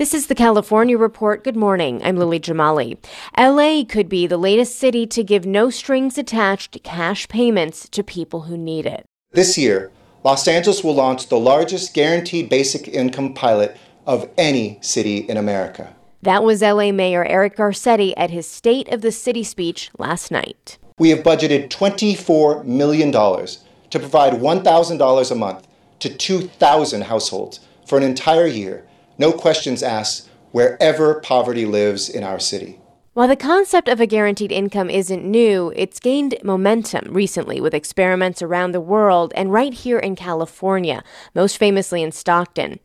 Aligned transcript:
This 0.00 0.14
is 0.14 0.28
the 0.28 0.34
California 0.34 0.96
Report. 0.96 1.44
Good 1.44 1.56
morning. 1.56 2.00
I'm 2.02 2.16
Lily 2.16 2.40
Jamali. 2.40 2.96
LA 3.36 3.84
could 3.86 4.08
be 4.08 4.26
the 4.26 4.38
latest 4.38 4.76
city 4.76 5.06
to 5.08 5.22
give 5.22 5.44
no 5.44 5.68
strings 5.68 6.16
attached 6.16 6.82
cash 6.82 7.28
payments 7.28 7.86
to 7.90 8.02
people 8.02 8.44
who 8.44 8.56
need 8.56 8.86
it. 8.86 9.04
This 9.32 9.58
year, 9.58 9.92
Los 10.24 10.48
Angeles 10.48 10.82
will 10.82 10.94
launch 10.94 11.28
the 11.28 11.38
largest 11.38 11.92
guaranteed 11.92 12.48
basic 12.48 12.88
income 12.88 13.34
pilot 13.34 13.76
of 14.06 14.30
any 14.38 14.78
city 14.80 15.18
in 15.18 15.36
America. 15.36 15.94
That 16.22 16.44
was 16.44 16.62
LA 16.62 16.92
Mayor 16.92 17.26
Eric 17.26 17.58
Garcetti 17.58 18.14
at 18.16 18.30
his 18.30 18.48
State 18.48 18.90
of 18.90 19.02
the 19.02 19.12
City 19.12 19.44
speech 19.44 19.90
last 19.98 20.30
night. 20.30 20.78
We 20.98 21.10
have 21.10 21.18
budgeted 21.18 21.68
$24 21.68 22.64
million 22.64 23.12
to 23.12 23.98
provide 23.98 24.32
$1,000 24.32 25.30
a 25.30 25.34
month 25.34 25.68
to 25.98 26.08
2,000 26.08 27.02
households 27.02 27.60
for 27.84 27.98
an 27.98 28.02
entire 28.02 28.46
year 28.46 28.86
no 29.20 29.32
questions 29.32 29.82
asked, 29.82 30.30
wherever 30.50 31.20
poverty 31.20 31.66
lives 31.66 32.08
in 32.08 32.24
our 32.24 32.40
city. 32.40 32.79
While 33.20 33.28
the 33.28 33.36
concept 33.36 33.90
of 33.90 34.00
a 34.00 34.06
guaranteed 34.06 34.50
income 34.50 34.88
isn't 34.88 35.22
new, 35.22 35.74
it's 35.76 36.00
gained 36.00 36.38
momentum 36.42 37.12
recently 37.12 37.60
with 37.60 37.74
experiments 37.74 38.40
around 38.40 38.72
the 38.72 38.80
world 38.80 39.34
and 39.36 39.52
right 39.52 39.74
here 39.74 39.98
in 39.98 40.16
California, 40.16 41.04
most 41.34 41.58
famously 41.58 42.02
in 42.02 42.12
Stockton. 42.12 42.80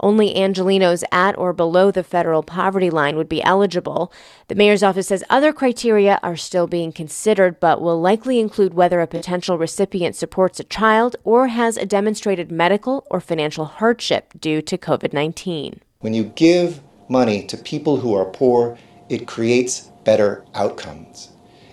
Only 0.00 0.34
Angelenos 0.34 1.04
at 1.12 1.38
or 1.38 1.52
below 1.52 1.92
the 1.92 2.02
federal 2.02 2.42
poverty 2.42 2.90
line 2.90 3.14
would 3.14 3.28
be 3.28 3.44
eligible. 3.44 4.12
The 4.48 4.56
mayor's 4.56 4.82
office 4.82 5.06
says 5.06 5.22
other 5.30 5.52
criteria 5.52 6.18
are 6.20 6.36
still 6.36 6.66
being 6.66 6.90
considered, 6.90 7.60
but 7.60 7.80
will 7.80 8.00
likely 8.00 8.40
include 8.40 8.74
whether 8.74 9.00
a 9.00 9.06
potential 9.06 9.56
recipient 9.56 10.16
supports 10.16 10.58
a 10.58 10.64
child 10.64 11.14
or 11.22 11.46
has 11.46 11.76
a 11.76 11.86
demonstrated 11.86 12.50
medical 12.50 13.06
or 13.08 13.20
financial 13.20 13.66
hardship 13.66 14.32
due 14.40 14.60
to 14.62 14.76
COVID 14.76 15.12
19. 15.12 15.80
When 16.00 16.12
you 16.12 16.24
give 16.24 16.82
money 17.08 17.46
to 17.46 17.56
people 17.56 17.98
who 17.98 18.16
are 18.16 18.24
poor, 18.24 18.76
it 19.08 19.26
creates 19.26 19.90
better 20.04 20.44
outcomes. 20.54 21.30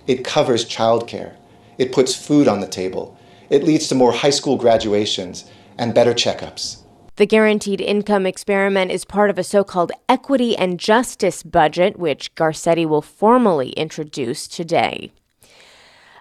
It 0.07 0.25
covers 0.25 0.65
childcare. 0.65 1.35
It 1.77 1.91
puts 1.91 2.15
food 2.15 2.47
on 2.47 2.59
the 2.59 2.67
table. 2.67 3.17
It 3.49 3.63
leads 3.63 3.87
to 3.87 3.95
more 3.95 4.11
high 4.11 4.29
school 4.29 4.57
graduations 4.57 5.45
and 5.77 5.93
better 5.93 6.13
checkups. 6.13 6.83
The 7.15 7.25
guaranteed 7.27 7.79
income 7.79 8.25
experiment 8.25 8.91
is 8.91 9.05
part 9.05 9.29
of 9.29 9.37
a 9.37 9.43
so 9.43 9.63
called 9.63 9.91
equity 10.09 10.57
and 10.57 10.79
justice 10.79 11.43
budget, 11.43 11.99
which 11.99 12.33
Garcetti 12.33 12.87
will 12.87 13.03
formally 13.03 13.69
introduce 13.71 14.47
today. 14.47 15.11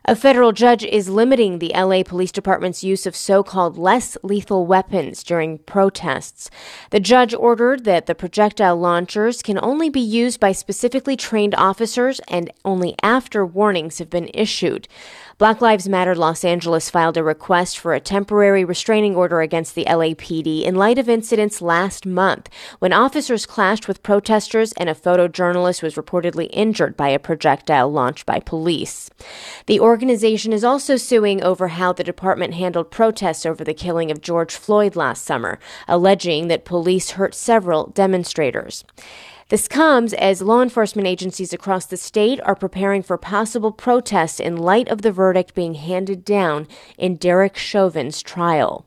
A 0.05 0.17
federal 0.17 0.51
judge 0.51 0.83
is 0.83 1.09
limiting 1.09 1.61
the 1.61 1.71
LA 1.77 2.03
Police 2.03 2.33
Department's 2.33 2.83
use 2.83 3.07
of 3.07 3.15
so 3.15 3.45
called 3.45 3.79
less 3.79 4.17
lethal 4.25 4.67
weapons 4.67 5.23
during 5.23 5.59
protests. 5.59 6.51
The 6.91 6.99
judge 6.99 7.33
ordered 7.33 7.85
that 7.85 8.07
the 8.07 8.17
projectile 8.17 8.77
launchers 8.77 9.43
can 9.43 9.61
only 9.63 9.91
be 9.91 10.01
used 10.01 10.41
by 10.41 10.51
specifically 10.51 11.15
trained 11.15 11.55
officers 11.55 12.21
and 12.27 12.51
only 12.65 12.97
after 13.01 13.47
warnings 13.47 13.99
have 13.99 14.11
been 14.11 14.29
issued. 14.35 14.89
Black 15.39 15.61
Lives 15.61 15.89
Matter 15.89 16.15
Los 16.15 16.45
Angeles 16.45 16.91
filed 16.91 17.17
a 17.17 17.23
request 17.25 17.79
for 17.79 17.95
a 17.95 18.01
temporary 18.01 18.65
restraining 18.65 19.17
order 19.17 19.41
against 19.41 19.75
the 19.75 19.85
LAPD 19.87 20.63
in 20.63 20.75
light 20.77 20.99
of 20.99 21.09
incidents 21.09 21.63
last 21.63 22.07
month 22.07 22.49
when 22.81 22.93
officers 22.93 23.47
clashed 23.47 23.89
with 23.89 24.03
protesters 24.03 24.73
and 24.73 24.89
a 24.89 24.95
photojournalist 24.95 25.83
was 25.83 25.95
reportedly 25.95 26.49
injured 26.53 26.97
by 26.97 27.09
a 27.09 27.19
projectile 27.19 27.91
launched 27.91 28.27
by 28.27 28.41
police. 28.41 29.11
The 29.67 29.81
organization 29.93 30.55
is 30.55 30.65
also 30.65 30.97
suing 30.97 31.43
over 31.43 31.69
how 31.69 31.93
the 31.93 32.03
department 32.03 32.55
handled 32.55 32.91
protests 32.91 33.45
over 33.45 33.63
the 33.63 33.75
killing 33.75 34.11
of 34.11 34.23
George 34.23 34.55
Floyd 34.55 34.97
last 34.97 35.23
summer, 35.23 35.59
alleging 35.87 36.49
that 36.49 36.65
police 36.65 37.11
hurt 37.11 37.35
several 37.35 37.89
demonstrators. 37.89 38.85
This 39.51 39.69
comes 39.69 40.15
as 40.15 40.41
law 40.41 40.63
enforcement 40.63 41.07
agencies 41.07 41.53
across 41.53 41.85
the 41.85 41.99
state 41.99 42.41
are 42.41 42.55
preparing 42.55 43.03
for 43.03 43.19
possible 43.19 43.71
protests 43.71 44.41
in 44.41 44.57
light 44.57 44.89
of 44.89 45.03
the 45.03 45.13
verdict 45.13 45.55
being 45.55 45.75
handed 45.75 46.25
down 46.25 46.67
in 46.97 47.17
Derek 47.17 47.59
Chauvin's 47.59 48.23
trial. 48.23 48.87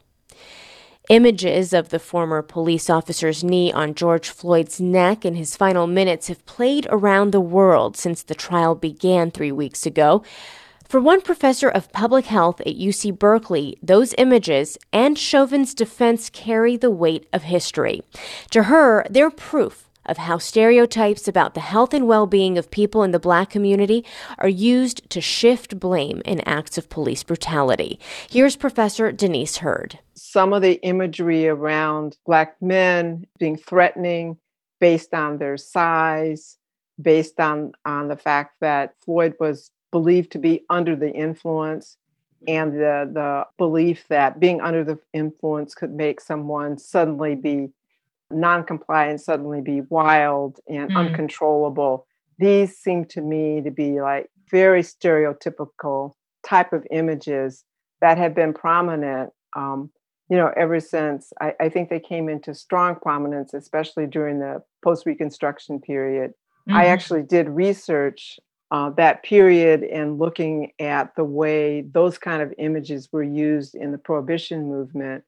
Images 1.07 1.72
of 1.72 1.89
the 1.89 1.99
former 1.99 2.41
police 2.41 2.89
officer's 2.89 3.43
knee 3.43 3.72
on 3.72 3.93
George 3.93 4.27
Floyd's 4.27 4.81
neck 4.81 5.23
in 5.23 5.35
his 5.35 5.55
final 5.55 5.85
minutes 5.85 6.29
have 6.29 6.43
played 6.47 6.87
around 6.89 7.31
the 7.31 7.39
world 7.39 7.95
since 7.95 8.23
the 8.23 8.33
trial 8.33 8.73
began 8.73 9.29
three 9.29 9.51
weeks 9.51 9.85
ago. 9.85 10.23
For 10.88 11.01
one 11.01 11.22
professor 11.22 11.68
of 11.68 11.91
public 11.91 12.25
health 12.25 12.62
at 12.62 12.78
UC 12.78 13.18
Berkeley, 13.18 13.78
those 13.81 14.13
images 14.19 14.78
and 14.94 15.18
Chauvin's 15.18 15.73
defense 15.73 16.29
carry 16.29 16.78
the 16.78 16.91
weight 16.91 17.28
of 17.34 17.44
history. 17.44 18.03
To 18.51 18.63
her, 18.63 19.03
they're 19.09 19.31
proof 19.31 19.90
of 20.06 20.18
how 20.18 20.38
stereotypes 20.38 21.28
about 21.28 21.56
the 21.56 21.59
health 21.59 21.91
and 21.91 22.07
well 22.07 22.28
being 22.28 22.59
of 22.59 22.69
people 22.69 23.01
in 23.01 23.09
the 23.09 23.19
black 23.19 23.50
community 23.50 24.06
are 24.38 24.47
used 24.47 25.09
to 25.09 25.19
shift 25.19 25.79
blame 25.79 26.22
in 26.23 26.40
acts 26.41 26.78
of 26.78 26.88
police 26.88 27.23
brutality. 27.23 28.00
Here's 28.29 28.56
Professor 28.56 29.12
Denise 29.12 29.57
Hurd. 29.57 29.97
Some 30.13 30.53
of 30.53 30.62
the 30.62 30.79
imagery 30.84 31.47
around 31.47 32.16
black 32.28 32.62
men 32.62 33.25
being 33.40 33.57
threatening 33.57 34.38
based 34.79 35.16
on 35.16 35.40
their 35.40 35.57
size, 35.57 36.57
based 37.02 37.40
on, 37.40 37.72
on 37.85 38.07
the 38.07 38.17
fact 38.17 38.57
that 38.62 38.94
Floyd 39.03 39.34
was 39.40 39.72
believed 39.91 40.31
to 40.31 40.40
be 40.40 40.63
under 40.69 40.96
the 40.96 41.11
influence 41.11 41.97
and 42.47 42.73
the, 42.73 43.09
the 43.11 43.46
belief 43.58 44.08
that 44.09 44.40
being 44.40 44.61
under 44.61 44.84
the 44.84 44.99
influence 45.14 45.73
could 45.73 45.91
make 45.91 46.22
someone 46.22 46.78
suddenly 46.78 47.35
be 47.35 47.70
non-compliant 48.32 49.22
suddenly 49.22 49.61
be 49.61 49.82
wild 49.90 50.59
and 50.67 50.90
mm. 50.90 50.97
uncontrollable 50.97 52.08
these 52.40 52.76
seem 52.76 53.05
to 53.05 53.22
me 53.22 53.61
to 53.61 53.72
be 53.72 54.02
like 54.02 54.29
very 54.49 54.82
stereotypical 54.82 56.14
type 56.46 56.73
of 56.73 56.85
images 56.91 57.64
that 58.02 58.17
have 58.17 58.34
been 58.34 58.53
prominent 58.53 59.31
um, 59.55 59.91
you 60.29 60.38
know 60.38 60.52
ever 60.58 60.79
since 60.79 61.31
I, 61.40 61.53
I, 61.59 61.70
think 61.70 61.90
they 61.90 61.99
came 61.99 62.28
into 62.28 62.53
strong 62.53 62.96
prominence 62.96 63.53
especially 63.53 64.08
during 64.08 64.40
the 64.40 64.61
post-reconstruction 64.84 65.81
period 65.81 66.31
mm-hmm. 66.67 66.78
i 66.78 66.85
actually 66.85 67.23
did 67.23 67.47
research 67.47 68.40
uh, 68.72 68.90
that 68.91 69.23
period 69.23 69.84
and 69.84 70.17
looking 70.17 70.72
at 70.79 71.16
the 71.16 71.23
way 71.23 71.82
those 71.82 72.17
kind 72.17 72.41
of 72.41 72.53
images 72.58 73.09
were 73.12 73.23
used 73.23 73.76
in 73.76 73.91
the 73.91 73.97
prohibition 73.97 74.67
movement 74.67 75.23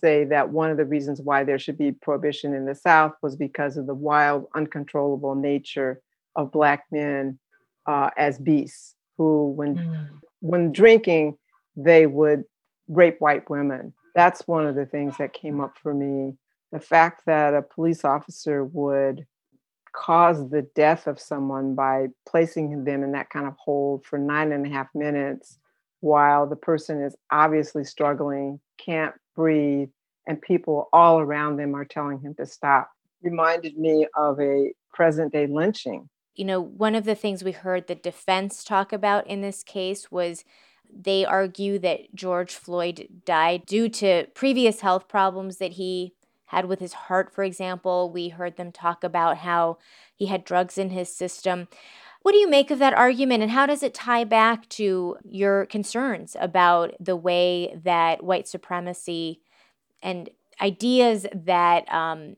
say 0.00 0.24
that 0.24 0.50
one 0.50 0.70
of 0.70 0.76
the 0.76 0.84
reasons 0.84 1.20
why 1.20 1.44
there 1.44 1.58
should 1.58 1.78
be 1.78 1.92
prohibition 1.92 2.54
in 2.54 2.64
the 2.66 2.74
South 2.74 3.12
was 3.22 3.36
because 3.36 3.76
of 3.76 3.86
the 3.86 3.94
wild, 3.94 4.46
uncontrollable 4.54 5.34
nature 5.34 6.00
of 6.34 6.52
Black 6.52 6.84
men 6.90 7.38
uh, 7.86 8.10
as 8.16 8.38
beasts. 8.38 8.94
who, 9.16 9.50
when 9.52 9.76
mm. 9.76 10.08
when 10.40 10.72
drinking, 10.72 11.36
they 11.76 12.06
would 12.06 12.44
rape 12.88 13.20
white 13.20 13.48
women. 13.48 13.92
That's 14.14 14.46
one 14.46 14.66
of 14.66 14.74
the 14.74 14.86
things 14.86 15.16
that 15.18 15.32
came 15.32 15.60
up 15.60 15.76
for 15.82 15.94
me. 15.94 16.36
The 16.72 16.80
fact 16.80 17.22
that 17.26 17.54
a 17.54 17.62
police 17.62 18.04
officer 18.04 18.64
would 18.64 19.26
cause 19.96 20.50
the 20.50 20.62
death 20.74 21.06
of 21.06 21.18
someone 21.18 21.74
by 21.74 22.08
placing 22.28 22.84
them 22.84 23.02
in 23.02 23.12
that 23.12 23.30
kind 23.30 23.46
of 23.46 23.54
hold 23.58 24.04
for 24.04 24.18
nine 24.18 24.52
and 24.52 24.66
a 24.66 24.68
half 24.68 24.88
minutes 24.94 25.58
while 26.00 26.46
the 26.46 26.56
person 26.56 27.02
is 27.02 27.16
obviously 27.30 27.82
struggling, 27.82 28.60
can't 28.78 29.14
breathe, 29.34 29.88
and 30.26 30.40
people 30.42 30.88
all 30.92 31.18
around 31.18 31.56
them 31.56 31.74
are 31.74 31.84
telling 31.84 32.20
him 32.20 32.34
to 32.34 32.46
stop 32.46 32.90
reminded 33.22 33.76
me 33.78 34.06
of 34.14 34.38
a 34.38 34.72
present 34.92 35.32
day 35.32 35.46
lynching. 35.46 36.08
You 36.34 36.44
know, 36.44 36.60
one 36.60 36.94
of 36.94 37.04
the 37.04 37.14
things 37.14 37.42
we 37.42 37.52
heard 37.52 37.86
the 37.86 37.94
defense 37.94 38.62
talk 38.62 38.92
about 38.92 39.26
in 39.26 39.40
this 39.40 39.62
case 39.62 40.10
was 40.10 40.44
they 40.94 41.24
argue 41.24 41.78
that 41.80 42.14
George 42.14 42.54
Floyd 42.54 43.08
died 43.24 43.64
due 43.66 43.88
to 43.88 44.26
previous 44.34 44.80
health 44.80 45.08
problems 45.08 45.56
that 45.56 45.72
he 45.72 46.12
had 46.46 46.66
with 46.66 46.80
his 46.80 46.92
heart, 46.92 47.32
for 47.32 47.44
example. 47.44 48.10
We 48.10 48.30
heard 48.30 48.56
them 48.56 48.72
talk 48.72 49.04
about 49.04 49.38
how 49.38 49.78
he 50.14 50.26
had 50.26 50.44
drugs 50.44 50.78
in 50.78 50.90
his 50.90 51.14
system. 51.14 51.68
What 52.22 52.32
do 52.32 52.38
you 52.38 52.48
make 52.48 52.70
of 52.70 52.80
that 52.80 52.94
argument, 52.94 53.42
and 53.42 53.52
how 53.52 53.66
does 53.66 53.82
it 53.82 53.94
tie 53.94 54.24
back 54.24 54.68
to 54.70 55.16
your 55.24 55.66
concerns 55.66 56.36
about 56.40 56.94
the 56.98 57.14
way 57.14 57.78
that 57.84 58.24
white 58.24 58.48
supremacy 58.48 59.40
and 60.02 60.28
ideas 60.60 61.26
that 61.32 61.92
um, 61.92 62.36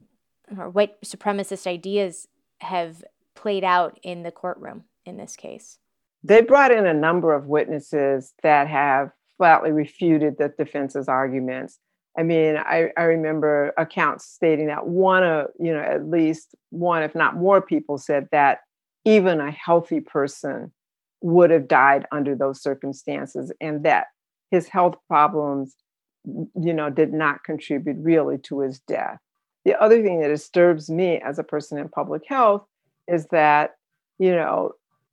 or 0.58 0.69
white 0.69 1.00
supremacist 1.02 1.66
ideas 1.66 2.28
have 2.61 3.04
played 3.34 3.64
out 3.64 3.99
in 4.02 4.25
the 4.25 4.31
courtroom 4.31 4.84
in 5.06 5.16
this 5.16 5.37
case? 5.37 5.78
They 6.22 6.43
brought 6.43 6.72
in 6.72 6.87
a 6.87 6.94
number 6.94 7.34
of 7.34 7.46
witnesses 7.46 8.34
that 8.43 8.69
have 8.69 9.12
flatly 9.37 9.72
refuted 9.72 10.37
the 10.37 10.52
defense's 10.58 11.08
arguments. 11.08 11.78
I 12.16 12.22
mean, 12.22 12.56
I, 12.56 12.90
I 12.96 13.02
remember 13.05 13.72
accounts 13.76 14.26
stating 14.26 14.66
that 14.66 14.87
one 14.87 15.22
of, 15.22 15.46
you 15.58 15.72
know, 15.72 15.81
at 15.81 16.08
least 16.08 16.55
one, 16.70 17.02
if 17.02 17.14
not 17.14 17.37
more 17.37 17.60
people 17.60 17.99
said 17.99 18.28
that 18.32 18.60
even 19.05 19.40
a 19.40 19.50
healthy 19.50 20.00
person 20.00 20.72
would 21.20 21.50
have 21.50 21.69
died 21.69 22.06
under 22.12 22.34
those 22.34 22.62
circumstances 22.62 23.52
and 23.60 23.84
that 23.84 24.06
his 24.50 24.69
health 24.69 24.96
problems, 25.06 25.76
you 26.25 26.72
know, 26.72 26.90
did 26.90 27.12
not 27.12 27.44
contribute 27.44 27.96
really 27.99 28.38
to 28.38 28.61
his 28.61 28.81
death. 28.81 29.19
The 29.64 29.81
other 29.81 30.02
thing 30.02 30.20
that 30.20 30.28
disturbs 30.28 30.88
me 30.90 31.19
as 31.19 31.38
a 31.38 31.44
person 31.44 31.78
in 31.78 31.88
public 31.88 32.22
health 32.26 32.64
is 33.06 33.26
that, 33.26 33.76
you 34.19 34.32
know, 34.34 34.72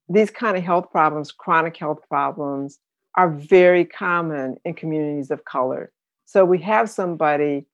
these 0.10 0.30
kind 0.32 0.56
of 0.58 0.64
health 0.64 0.92
problems, 0.92 1.32
chronic 1.32 1.78
health 1.78 2.00
problems, 2.08 2.80
are 3.16 3.30
very 3.30 3.86
common 3.86 4.58
in 4.66 4.74
communities 4.74 5.32
of 5.32 5.46
color. 5.46 5.92
So 6.26 6.44
we 6.46 6.60
have 6.60 6.90
somebody 6.90 7.66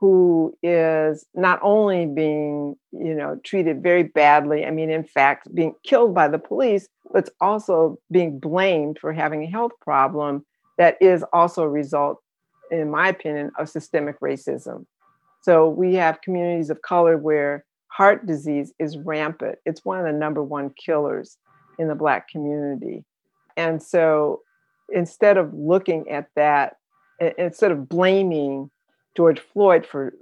who 0.00 0.56
is 0.62 1.24
not 1.34 1.58
only 1.62 2.06
being, 2.06 2.76
you 2.92 3.14
know, 3.14 3.40
treated 3.44 3.82
very 3.82 4.02
badly, 4.02 4.66
I 4.66 4.70
mean, 4.70 4.90
in 4.90 5.04
fact, 5.04 5.54
being 5.54 5.74
killed 5.84 6.14
by 6.14 6.28
the 6.28 6.38
police, 6.38 6.88
but 7.12 7.30
also 7.40 7.98
being 8.10 8.38
blamed 8.38 8.98
for 8.98 9.12
having 9.12 9.44
a 9.44 9.50
health 9.50 9.72
problem 9.80 10.44
that 10.76 10.96
is 11.00 11.24
also 11.32 11.62
a 11.62 11.68
result, 11.68 12.18
in 12.70 12.90
my 12.90 13.08
opinion, 13.08 13.52
of 13.58 13.68
systemic 13.68 14.20
racism. 14.20 14.84
So 15.42 15.68
we 15.68 15.94
have 15.94 16.20
communities 16.20 16.70
of 16.70 16.82
color 16.82 17.16
where 17.16 17.64
heart 17.88 18.26
disease 18.26 18.72
is 18.78 18.98
rampant. 18.98 19.58
It's 19.64 19.84
one 19.84 20.00
of 20.00 20.04
the 20.04 20.12
number 20.12 20.42
one 20.42 20.70
killers 20.70 21.38
in 21.78 21.88
the 21.88 21.94
Black 21.94 22.28
community. 22.28 23.04
And 23.56 23.82
so 23.82 24.40
instead 24.90 25.36
of 25.36 25.54
looking 25.54 26.10
at 26.10 26.28
that, 26.34 26.76
instead 27.20 27.70
of 27.70 27.88
blaming 27.88 28.70
George 29.16 29.40
Floyd 29.40 29.86
for 29.86 30.14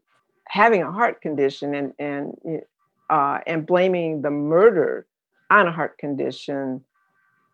having 0.49 0.83
a 0.83 0.93
heart 0.93 1.21
condition 1.21 1.75
and, 1.75 1.93
and, 1.99 2.63
uh, 3.11 3.39
and 3.47 3.67
blaming 3.67 4.23
the 4.23 4.31
murder 4.31 5.07
on 5.51 5.67
a 5.67 5.73
heart 5.73 5.99
condition, 5.99 6.85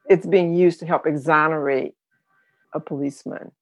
it's 0.08 0.26
being 0.26 0.54
used 0.54 0.80
to 0.80 0.86
help 0.86 1.06
exonerate 1.06 1.94
a 2.72 2.80
policeman. 2.80 3.52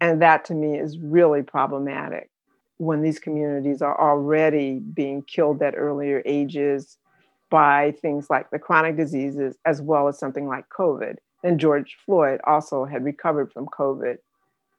And 0.00 0.20
that 0.20 0.44
to 0.46 0.54
me 0.54 0.78
is 0.78 0.98
really 0.98 1.42
problematic 1.42 2.30
when 2.78 3.02
these 3.02 3.18
communities 3.18 3.80
are 3.80 3.98
already 4.00 4.80
being 4.80 5.22
killed 5.22 5.62
at 5.62 5.74
earlier 5.76 6.22
ages 6.26 6.98
by 7.50 7.94
things 8.02 8.28
like 8.28 8.50
the 8.50 8.58
chronic 8.58 8.96
diseases, 8.96 9.56
as 9.66 9.80
well 9.80 10.08
as 10.08 10.18
something 10.18 10.48
like 10.48 10.64
COVID. 10.68 11.16
And 11.44 11.60
George 11.60 11.96
Floyd 12.04 12.40
also 12.44 12.84
had 12.84 13.04
recovered 13.04 13.52
from 13.52 13.66
COVID, 13.66 14.16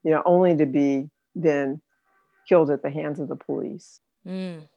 you 0.04 0.12
know, 0.12 0.22
only 0.26 0.56
to 0.58 0.66
be 0.66 1.10
then 1.36 1.82
killed 2.48 2.70
at 2.70 2.84
the 2.84 2.90
hands 2.90 3.20
of 3.20 3.28
the 3.28 3.36
police. 3.36 4.00
Mm. 4.28 4.68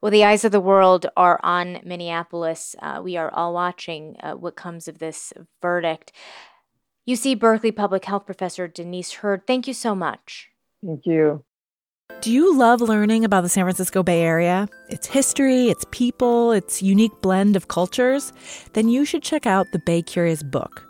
Well, 0.00 0.10
the 0.10 0.24
eyes 0.24 0.44
of 0.44 0.52
the 0.52 0.60
world 0.60 1.06
are 1.16 1.38
on 1.42 1.80
Minneapolis. 1.84 2.74
Uh, 2.80 3.00
we 3.02 3.16
are 3.16 3.30
all 3.32 3.52
watching 3.52 4.16
uh, 4.22 4.32
what 4.32 4.56
comes 4.56 4.88
of 4.88 4.98
this 4.98 5.32
verdict. 5.60 6.12
UC 7.08 7.38
Berkeley 7.38 7.72
Public 7.72 8.04
Health 8.04 8.24
Professor 8.24 8.66
Denise 8.68 9.12
Hurd, 9.12 9.46
thank 9.46 9.66
you 9.66 9.74
so 9.74 9.94
much. 9.94 10.48
Thank 10.84 11.04
you. 11.04 11.44
Do 12.20 12.32
you 12.32 12.56
love 12.56 12.80
learning 12.80 13.24
about 13.24 13.42
the 13.42 13.48
San 13.48 13.64
Francisco 13.64 14.02
Bay 14.02 14.22
Area? 14.22 14.68
Its 14.88 15.06
history, 15.06 15.68
its 15.68 15.84
people, 15.90 16.52
its 16.52 16.82
unique 16.82 17.18
blend 17.22 17.56
of 17.56 17.68
cultures? 17.68 18.32
Then 18.72 18.88
you 18.88 19.04
should 19.04 19.22
check 19.22 19.46
out 19.46 19.66
the 19.72 19.78
Bay 19.78 20.02
Curious 20.02 20.42
book. 20.42 20.89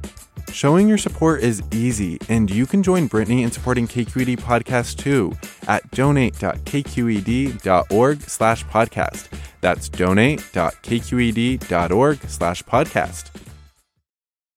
Showing 0.51 0.89
your 0.89 0.97
support 0.97 1.41
is 1.41 1.63
easy, 1.71 2.17
and 2.27 2.51
you 2.51 2.65
can 2.65 2.83
join 2.83 3.07
Brittany 3.07 3.43
in 3.43 3.51
supporting 3.51 3.87
KQED 3.87 4.39
Podcast 4.39 4.97
too 4.97 5.31
at 5.67 5.89
donate.kqed.org 5.91 8.21
slash 8.21 8.65
podcast. 8.65 9.29
That's 9.61 9.87
donate.kqed.org 9.89 12.29
slash 12.29 12.63
podcast. 12.63 13.29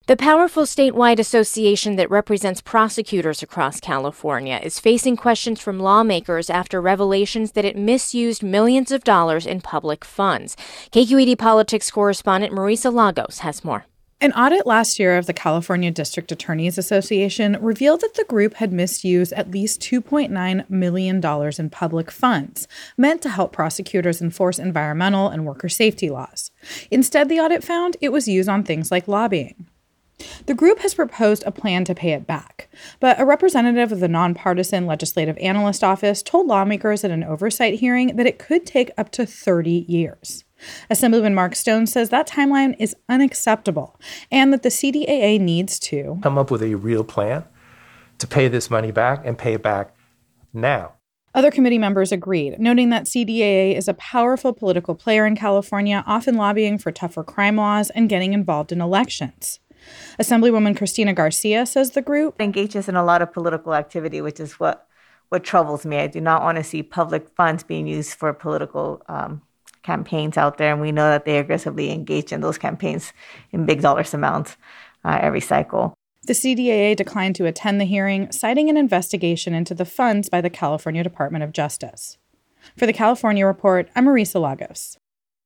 The 0.07 0.17
powerful 0.17 0.65
statewide 0.65 1.19
association 1.19 1.97
that 1.97 2.11
represents 2.11 2.61
prosecutors 2.61 3.43
across 3.43 3.81
California 3.81 4.61
is 4.63 4.79
facing 4.79 5.17
questions 5.17 5.61
from 5.61 5.81
lawmakers 5.81 6.51
after 6.51 6.83
revelations 6.83 7.53
that 7.53 7.65
it 7.65 7.75
misused 7.75 8.43
millions 8.43 8.93
of 8.93 9.03
dollars 9.05 9.47
in 9.47 9.63
public 9.63 10.05
funds. 10.05 10.59
KQED 10.93 11.39
politics 11.39 11.91
correspondent 11.91 12.53
Marisa 12.53 12.93
Lagos 12.93 13.39
has 13.39 13.65
more. 13.65 13.87
An 14.25 14.33
audit 14.33 14.67
last 14.67 14.99
year 14.99 15.19
of 15.19 15.27
the 15.27 15.35
California 15.35 15.91
District 15.91 16.33
Attorneys 16.33 16.79
Association 16.79 17.59
revealed 17.61 18.01
that 18.01 18.15
the 18.15 18.25
group 18.25 18.55
had 18.55 18.73
misused 18.73 19.35
at 19.35 19.51
least 19.51 19.83
$2.9 19.83 20.71
million 20.71 21.53
in 21.59 21.69
public 21.69 22.11
funds 22.11 22.67
meant 22.97 23.21
to 23.21 23.29
help 23.29 23.53
prosecutors 23.53 24.23
enforce 24.23 24.59
environmental 24.59 25.29
and 25.29 25.45
worker 25.45 25.69
safety 25.69 26.09
laws. 26.09 26.51
Instead, 26.91 27.29
the 27.29 27.39
audit 27.39 27.63
found 27.63 27.99
it 28.01 28.13
was 28.13 28.27
used 28.27 28.49
on 28.49 28.65
things 28.65 28.91
like 28.91 29.07
lobbying. 29.07 29.67
The 30.47 30.55
group 30.55 30.79
has 30.79 30.95
proposed 30.95 31.43
a 31.45 31.53
plan 31.53 31.85
to 31.85 31.95
pay 31.95 32.13
it 32.13 32.27
back, 32.27 32.69
but 33.01 33.21
a 33.21 33.27
representative 33.27 33.93
of 33.93 34.01
the 34.01 34.09
nonpartisan 34.09 34.87
Legislative 34.87 35.37
Analyst 35.37 35.85
Office 35.85 36.23
told 36.23 36.47
lawmakers 36.47 37.05
at 37.05 37.11
an 37.11 37.25
oversight 37.25 37.81
hearing 37.81 38.17
that 38.17 38.27
it 38.27 38.39
could 38.39 38.65
take 38.65 38.91
up 38.97 39.11
to 39.13 39.27
30 39.27 39.85
years. 39.87 40.45
Assemblyman 40.91 41.35
Mark 41.35 41.55
Stone 41.55 41.87
says 41.87 42.11
that 42.11 42.29
timeline 42.29 42.75
is 42.79 42.95
unacceptable 43.09 43.99
and 44.31 44.53
that 44.53 44.63
the 44.63 44.69
CDAA 44.69 45.41
needs 45.41 45.79
to 45.81 46.19
come 46.23 46.39
up 46.39 46.51
with 46.51 46.63
a 46.63 46.75
real 46.75 47.05
plan 47.05 47.45
to 48.19 48.27
pay 48.27 48.49
this 48.49 48.71
money 48.71 48.91
back 48.91 49.23
and 49.25 49.37
pay 49.39 49.55
it 49.55 49.63
back 49.63 49.95
now. 50.53 50.93
Other 51.35 51.51
committee 51.51 51.79
members 51.79 52.13
agreed, 52.13 52.61
noting 52.61 52.91
that 52.91 53.07
CDAA 53.07 53.77
is 53.77 53.89
a 53.89 53.95
powerful 53.95 54.53
political 54.53 54.95
player 54.95 55.27
in 55.27 55.35
California, 55.35 56.05
often 56.07 56.37
lobbying 56.37 56.79
for 56.79 56.93
tougher 56.93 57.25
crime 57.25 57.57
laws 57.57 57.91
and 57.91 58.09
getting 58.09 58.33
involved 58.33 58.71
in 58.71 58.81
elections. 58.81 59.59
Assemblywoman 60.21 60.77
Cristina 60.77 61.13
Garcia 61.13 61.67
says 61.67 61.91
the 61.91 62.03
group 62.03 62.41
engages 62.41 62.89
in 62.89 62.95
a 62.95 63.05
lot 63.05 63.21
of 63.21 63.33
political 63.33 63.75
activity, 63.75 64.21
which 64.21 64.39
is 64.39 64.55
what 64.61 64.87
what 65.31 65.43
troubles 65.43 65.85
me. 65.85 65.97
I 65.97 66.07
do 66.07 66.21
not 66.21 66.43
want 66.43 66.59
to 66.59 66.65
see 66.65 66.83
public 66.83 67.29
funds 67.31 67.65
being 67.65 67.89
used 67.89 68.15
for 68.15 68.33
political 68.33 69.03
um, 69.09 69.43
campaigns 69.85 70.37
out 70.37 70.59
there, 70.59 70.73
and 70.73 70.81
we 70.81 70.91
know 70.91 71.09
that 71.09 71.25
they 71.25 71.39
aggressively 71.39 71.93
engage 71.93 72.33
in 72.33 72.41
those 72.41 72.59
campaigns 72.59 73.13
in 73.53 73.67
big 73.67 73.81
dollars 73.81 74.13
amounts 74.13 74.57
uh, 75.05 75.19
every 75.21 75.41
cycle. 75.41 75.95
The 76.27 76.33
CDAA 76.33 76.97
declined 76.97 77.37
to 77.37 77.47
attend 77.47 77.81
the 77.81 77.85
hearing, 77.85 78.33
citing 78.33 78.69
an 78.69 78.77
investigation 78.77 79.55
into 79.55 79.75
the 79.75 79.85
funds 79.85 80.29
by 80.29 80.41
the 80.41 80.51
California 80.51 81.03
Department 81.03 81.45
of 81.45 81.53
Justice. 81.53 82.19
For 82.77 82.87
the 82.87 82.95
California 82.95 83.47
Report, 83.47 83.91
I'm 83.95 84.07
Marisa 84.07 84.41
Lagos. 84.41 84.97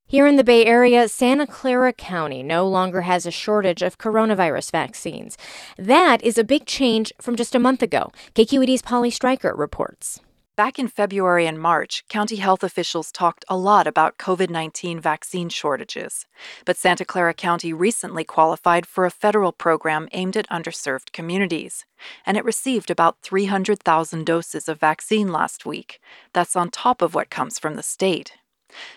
Here 0.06 0.26
in 0.26 0.36
the 0.36 0.44
Bay 0.44 0.64
Area, 0.64 1.08
Santa 1.08 1.46
Clara 1.46 1.92
County 1.92 2.42
no 2.42 2.66
longer 2.66 3.02
has 3.02 3.26
a 3.26 3.30
shortage 3.30 3.82
of 3.82 3.98
coronavirus 3.98 4.70
vaccines. 4.70 5.36
That 5.76 6.22
is 6.22 6.38
a 6.38 6.44
big 6.44 6.64
change 6.64 7.12
from 7.20 7.36
just 7.36 7.54
a 7.54 7.58
month 7.58 7.82
ago. 7.82 8.10
KQED's 8.34 8.80
Polly 8.80 9.10
Stryker 9.10 9.54
reports. 9.54 10.20
Back 10.58 10.80
in 10.80 10.88
February 10.88 11.46
and 11.46 11.60
March, 11.60 12.02
county 12.08 12.34
health 12.34 12.64
officials 12.64 13.12
talked 13.12 13.44
a 13.48 13.56
lot 13.56 13.86
about 13.86 14.18
COVID 14.18 14.50
19 14.50 14.98
vaccine 14.98 15.48
shortages. 15.48 16.26
But 16.64 16.76
Santa 16.76 17.04
Clara 17.04 17.32
County 17.32 17.72
recently 17.72 18.24
qualified 18.24 18.84
for 18.84 19.06
a 19.06 19.10
federal 19.12 19.52
program 19.52 20.08
aimed 20.10 20.36
at 20.36 20.48
underserved 20.48 21.12
communities, 21.12 21.84
and 22.26 22.36
it 22.36 22.44
received 22.44 22.90
about 22.90 23.18
300,000 23.22 24.26
doses 24.26 24.68
of 24.68 24.80
vaccine 24.80 25.30
last 25.30 25.64
week. 25.64 26.00
That's 26.32 26.56
on 26.56 26.70
top 26.70 27.02
of 27.02 27.14
what 27.14 27.30
comes 27.30 27.60
from 27.60 27.76
the 27.76 27.82
state. 27.84 28.32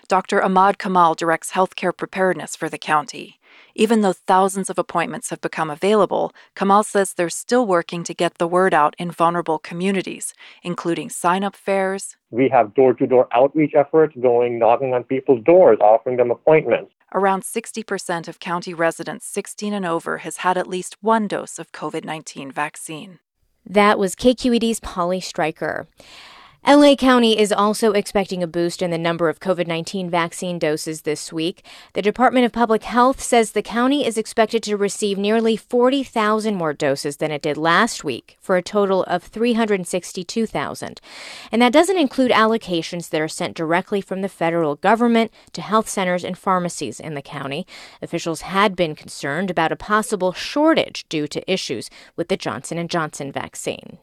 Dr. 0.07 0.43
Ahmad 0.43 0.79
Kamal 0.79 1.13
directs 1.13 1.51
healthcare 1.51 1.95
preparedness 1.95 2.55
for 2.55 2.69
the 2.69 2.79
county. 2.79 3.39
Even 3.75 4.01
though 4.01 4.13
thousands 4.13 4.69
of 4.69 4.77
appointments 4.77 5.29
have 5.29 5.41
become 5.41 5.69
available, 5.69 6.33
Kamal 6.55 6.83
says 6.83 7.13
they're 7.13 7.29
still 7.29 7.65
working 7.65 8.03
to 8.03 8.13
get 8.13 8.37
the 8.37 8.47
word 8.47 8.73
out 8.73 8.95
in 8.97 9.11
vulnerable 9.11 9.59
communities, 9.59 10.33
including 10.63 11.09
sign 11.09 11.43
up 11.43 11.55
fairs. 11.55 12.17
We 12.29 12.49
have 12.49 12.73
door 12.73 12.93
to 12.93 13.07
door 13.07 13.27
outreach 13.33 13.73
efforts 13.75 14.15
going, 14.21 14.59
knocking 14.59 14.93
on 14.93 15.03
people's 15.03 15.43
doors, 15.43 15.79
offering 15.81 16.17
them 16.17 16.31
appointments. 16.31 16.91
Around 17.13 17.43
60% 17.43 18.27
of 18.27 18.39
county 18.39 18.73
residents 18.73 19.25
16 19.27 19.73
and 19.73 19.85
over 19.85 20.19
has 20.19 20.37
had 20.37 20.57
at 20.57 20.67
least 20.67 20.95
one 21.01 21.27
dose 21.27 21.59
of 21.59 21.71
COVID 21.71 22.05
19 22.05 22.51
vaccine. 22.51 23.19
That 23.65 23.99
was 23.99 24.15
KQED's 24.15 24.79
Polly 24.79 25.19
Stryker. 25.19 25.87
LA 26.67 26.93
County 26.93 27.39
is 27.39 27.51
also 27.51 27.91
expecting 27.91 28.43
a 28.43 28.47
boost 28.47 28.83
in 28.83 28.91
the 28.91 28.97
number 28.99 29.29
of 29.29 29.39
COVID 29.39 29.65
19 29.65 30.11
vaccine 30.11 30.59
doses 30.59 31.01
this 31.01 31.33
week. 31.33 31.65
The 31.93 32.03
Department 32.03 32.45
of 32.45 32.51
Public 32.51 32.83
Health 32.83 33.19
says 33.19 33.51
the 33.51 33.63
county 33.63 34.05
is 34.05 34.15
expected 34.15 34.61
to 34.63 34.77
receive 34.77 35.17
nearly 35.17 35.57
40,000 35.57 36.53
more 36.53 36.71
doses 36.71 37.17
than 37.17 37.31
it 37.31 37.41
did 37.41 37.57
last 37.57 38.03
week, 38.03 38.37
for 38.39 38.57
a 38.57 38.61
total 38.61 39.01
of 39.05 39.23
362,000. 39.23 41.01
And 41.51 41.61
that 41.63 41.73
doesn't 41.73 41.97
include 41.97 42.29
allocations 42.29 43.09
that 43.09 43.21
are 43.21 43.27
sent 43.27 43.57
directly 43.57 43.99
from 43.99 44.21
the 44.21 44.29
federal 44.29 44.75
government 44.75 45.31
to 45.53 45.61
health 45.63 45.89
centers 45.89 46.23
and 46.23 46.37
pharmacies 46.37 46.99
in 46.99 47.15
the 47.15 47.23
county. 47.23 47.65
Officials 48.03 48.41
had 48.41 48.75
been 48.75 48.93
concerned 48.93 49.49
about 49.49 49.71
a 49.71 49.75
possible 49.75 50.31
shortage 50.31 51.09
due 51.09 51.27
to 51.27 51.51
issues 51.51 51.89
with 52.15 52.27
the 52.27 52.37
Johnson 52.37 52.87
& 52.87 52.89
Johnson 52.89 53.31
vaccine. 53.31 53.97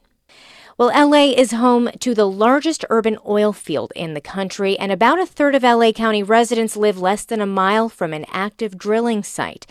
Well, 0.79 1.09
LA 1.09 1.33
is 1.35 1.51
home 1.51 1.89
to 1.99 2.15
the 2.15 2.25
largest 2.25 2.85
urban 2.89 3.17
oil 3.27 3.51
field 3.51 3.91
in 3.97 4.13
the 4.13 4.21
country, 4.21 4.79
and 4.79 4.93
about 4.93 5.19
a 5.19 5.25
third 5.25 5.53
of 5.53 5.61
LA 5.61 5.91
County 5.91 6.23
residents 6.23 6.77
live 6.77 6.97
less 6.97 7.25
than 7.25 7.41
a 7.41 7.45
mile 7.45 7.89
from 7.89 8.13
an 8.13 8.25
active 8.31 8.77
drilling 8.77 9.21
site. 9.21 9.67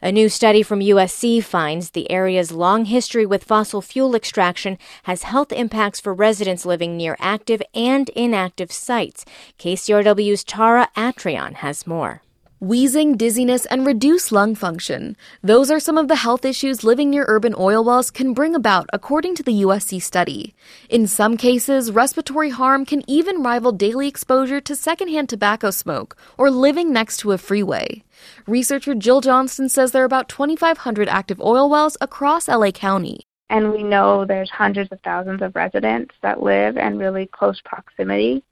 A 0.00 0.10
new 0.10 0.30
study 0.30 0.62
from 0.62 0.80
USC 0.80 1.44
finds 1.44 1.90
the 1.90 2.10
area's 2.10 2.52
long 2.52 2.86
history 2.86 3.26
with 3.26 3.44
fossil 3.44 3.82
fuel 3.82 4.14
extraction 4.14 4.78
has 5.02 5.24
health 5.24 5.52
impacts 5.52 6.00
for 6.00 6.14
residents 6.14 6.64
living 6.64 6.96
near 6.96 7.18
active 7.20 7.60
and 7.74 8.08
inactive 8.16 8.72
sites. 8.72 9.26
KCRW's 9.58 10.42
Tara 10.42 10.88
Atrian 10.96 11.56
has 11.56 11.86
more. 11.86 12.22
Wheezing, 12.58 13.18
dizziness, 13.18 13.66
and 13.66 13.86
reduced 13.86 14.32
lung 14.32 14.54
function. 14.54 15.14
Those 15.42 15.70
are 15.70 15.78
some 15.78 15.98
of 15.98 16.08
the 16.08 16.16
health 16.16 16.42
issues 16.42 16.82
living 16.82 17.10
near 17.10 17.26
urban 17.28 17.54
oil 17.58 17.84
wells 17.84 18.10
can 18.10 18.32
bring 18.32 18.54
about, 18.54 18.88
according 18.94 19.34
to 19.34 19.42
the 19.42 19.60
USC 19.60 20.00
study. 20.00 20.54
In 20.88 21.06
some 21.06 21.36
cases, 21.36 21.92
respiratory 21.92 22.48
harm 22.48 22.86
can 22.86 23.02
even 23.06 23.42
rival 23.42 23.72
daily 23.72 24.08
exposure 24.08 24.62
to 24.62 24.74
secondhand 24.74 25.28
tobacco 25.28 25.70
smoke 25.70 26.16
or 26.38 26.50
living 26.50 26.94
next 26.94 27.18
to 27.18 27.32
a 27.32 27.36
freeway. 27.36 28.02
Researcher 28.46 28.94
Jill 28.94 29.20
Johnston 29.20 29.68
says 29.68 29.92
there 29.92 30.00
are 30.00 30.06
about 30.06 30.30
2,500 30.30 31.10
active 31.10 31.38
oil 31.42 31.68
wells 31.68 31.98
across 32.00 32.48
LA 32.48 32.70
County. 32.70 33.26
And 33.50 33.70
we 33.70 33.82
know 33.82 34.24
there's 34.24 34.50
hundreds 34.50 34.90
of 34.92 35.00
thousands 35.02 35.42
of 35.42 35.54
residents 35.54 36.14
that 36.22 36.42
live 36.42 36.78
in 36.78 36.96
really 36.96 37.26
close 37.26 37.60
proximity 37.66 38.42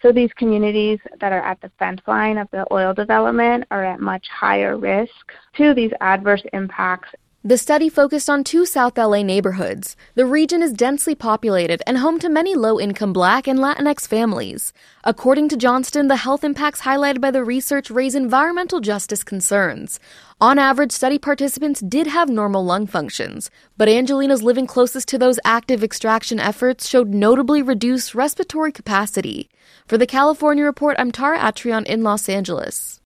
so 0.00 0.12
these 0.12 0.32
communities 0.36 0.98
that 1.20 1.32
are 1.32 1.42
at 1.42 1.60
the 1.60 1.70
fence 1.78 2.00
line 2.06 2.38
of 2.38 2.48
the 2.52 2.66
oil 2.72 2.94
development 2.94 3.64
are 3.70 3.84
at 3.84 4.00
much 4.00 4.26
higher 4.28 4.76
risk 4.78 5.10
to 5.56 5.74
these 5.74 5.92
adverse 6.00 6.42
impacts. 6.52 7.08
The 7.44 7.56
study 7.56 7.88
focused 7.88 8.28
on 8.28 8.42
two 8.42 8.66
South 8.66 8.98
LA 8.98 9.22
neighborhoods. 9.22 9.94
The 10.16 10.26
region 10.26 10.60
is 10.60 10.72
densely 10.72 11.14
populated 11.14 11.80
and 11.86 11.98
home 11.98 12.18
to 12.18 12.28
many 12.28 12.56
low 12.56 12.80
income 12.80 13.12
Black 13.12 13.46
and 13.46 13.60
Latinx 13.60 14.08
families. 14.08 14.72
According 15.04 15.48
to 15.50 15.56
Johnston, 15.56 16.08
the 16.08 16.16
health 16.16 16.42
impacts 16.42 16.80
highlighted 16.80 17.20
by 17.20 17.30
the 17.30 17.44
research 17.44 17.92
raise 17.92 18.16
environmental 18.16 18.80
justice 18.80 19.22
concerns. 19.22 20.00
On 20.40 20.58
average, 20.58 20.90
study 20.90 21.16
participants 21.16 21.78
did 21.80 22.08
have 22.08 22.28
normal 22.28 22.64
lung 22.64 22.88
functions, 22.88 23.52
but 23.76 23.86
Angelenos 23.86 24.42
living 24.42 24.66
closest 24.66 25.06
to 25.06 25.16
those 25.16 25.38
active 25.44 25.84
extraction 25.84 26.40
efforts 26.40 26.88
showed 26.88 27.14
notably 27.14 27.62
reduced 27.62 28.16
respiratory 28.16 28.72
capacity. 28.72 29.48
For 29.86 29.96
the 29.96 30.08
California 30.08 30.64
Report, 30.64 30.96
I'm 30.98 31.12
Tara 31.12 31.38
Atrian 31.38 31.86
in 31.86 32.02
Los 32.02 32.28
Angeles. 32.28 32.97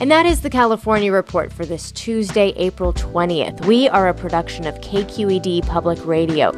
And 0.00 0.10
that 0.10 0.24
is 0.24 0.40
the 0.40 0.48
California 0.48 1.12
Report 1.12 1.52
for 1.52 1.66
this 1.66 1.92
Tuesday, 1.92 2.54
April 2.56 2.94
20th. 2.94 3.66
We 3.66 3.86
are 3.90 4.08
a 4.08 4.14
production 4.14 4.66
of 4.66 4.74
KQED 4.76 5.66
Public 5.66 6.02
Radio. 6.06 6.52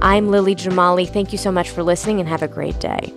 I'm 0.00 0.32
Lily 0.32 0.56
Jamali. 0.56 1.08
Thank 1.08 1.30
you 1.30 1.38
so 1.38 1.52
much 1.52 1.70
for 1.70 1.84
listening 1.84 2.18
and 2.18 2.28
have 2.28 2.42
a 2.42 2.48
great 2.48 2.80
day. 2.80 3.14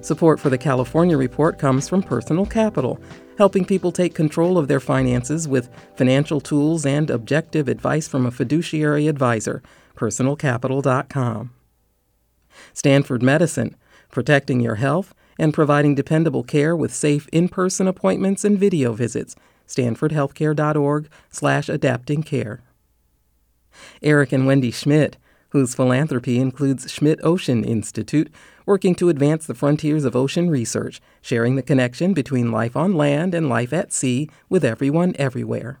Support 0.00 0.40
for 0.40 0.50
the 0.50 0.58
California 0.58 1.16
Report 1.16 1.60
comes 1.60 1.88
from 1.88 2.02
Personal 2.02 2.44
Capital, 2.44 3.00
helping 3.36 3.64
people 3.64 3.92
take 3.92 4.16
control 4.16 4.58
of 4.58 4.66
their 4.66 4.80
finances 4.80 5.46
with 5.46 5.70
financial 5.94 6.40
tools 6.40 6.84
and 6.84 7.08
objective 7.08 7.68
advice 7.68 8.08
from 8.08 8.26
a 8.26 8.32
fiduciary 8.32 9.06
advisor. 9.06 9.62
PersonalCapital.com. 9.94 11.52
Stanford 12.72 13.22
Medicine, 13.22 13.76
protecting 14.10 14.58
your 14.58 14.74
health 14.74 15.14
and 15.38 15.54
providing 15.54 15.94
dependable 15.94 16.42
care 16.42 16.74
with 16.74 16.94
safe 16.94 17.28
in-person 17.32 17.86
appointments 17.86 18.44
and 18.44 18.58
video 18.58 18.92
visits. 18.92 19.36
StanfordHealthcare.org 19.66 21.08
slash 21.30 21.68
adapting 21.68 22.22
care. 22.22 22.62
Eric 24.02 24.32
and 24.32 24.46
Wendy 24.46 24.70
Schmidt, 24.70 25.16
whose 25.50 25.74
philanthropy 25.74 26.38
includes 26.38 26.90
Schmidt 26.90 27.20
Ocean 27.22 27.64
Institute, 27.64 28.30
working 28.66 28.94
to 28.96 29.08
advance 29.08 29.46
the 29.46 29.54
frontiers 29.54 30.04
of 30.04 30.14
ocean 30.14 30.50
research, 30.50 31.00
sharing 31.22 31.56
the 31.56 31.62
connection 31.62 32.12
between 32.12 32.52
life 32.52 32.76
on 32.76 32.94
land 32.94 33.34
and 33.34 33.48
life 33.48 33.72
at 33.72 33.92
sea 33.92 34.28
with 34.48 34.64
everyone 34.64 35.14
everywhere. 35.18 35.80